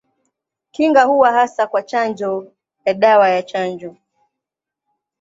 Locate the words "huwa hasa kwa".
1.03-1.83